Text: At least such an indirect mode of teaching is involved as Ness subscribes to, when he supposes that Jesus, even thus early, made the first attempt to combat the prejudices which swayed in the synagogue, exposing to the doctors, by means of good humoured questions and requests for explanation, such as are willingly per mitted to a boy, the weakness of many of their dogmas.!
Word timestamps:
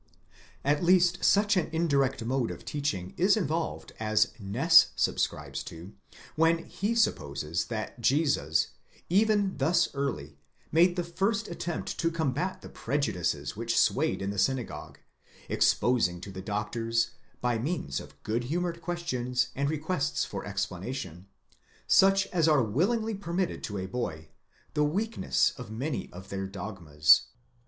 At 0.65 0.83
least 0.83 1.23
such 1.23 1.55
an 1.55 1.69
indirect 1.71 2.25
mode 2.25 2.49
of 2.49 2.65
teaching 2.65 3.13
is 3.17 3.37
involved 3.37 3.91
as 3.99 4.33
Ness 4.39 4.87
subscribes 4.95 5.61
to, 5.65 5.93
when 6.35 6.65
he 6.65 6.95
supposes 6.95 7.65
that 7.65 8.01
Jesus, 8.01 8.69
even 9.11 9.57
thus 9.57 9.93
early, 9.93 10.39
made 10.71 10.95
the 10.95 11.03
first 11.03 11.47
attempt 11.49 11.99
to 11.99 12.09
combat 12.09 12.63
the 12.63 12.69
prejudices 12.69 13.55
which 13.55 13.77
swayed 13.77 14.23
in 14.23 14.31
the 14.31 14.39
synagogue, 14.39 14.97
exposing 15.47 16.19
to 16.21 16.31
the 16.31 16.41
doctors, 16.41 17.11
by 17.39 17.59
means 17.59 17.99
of 17.99 18.23
good 18.23 18.45
humoured 18.45 18.81
questions 18.81 19.49
and 19.53 19.69
requests 19.69 20.25
for 20.25 20.43
explanation, 20.43 21.27
such 21.85 22.25
as 22.33 22.47
are 22.47 22.63
willingly 22.63 23.13
per 23.13 23.33
mitted 23.33 23.63
to 23.65 23.77
a 23.77 23.85
boy, 23.85 24.29
the 24.73 24.83
weakness 24.83 25.53
of 25.57 25.69
many 25.69 26.11
of 26.11 26.29
their 26.29 26.47
dogmas.! 26.47 27.25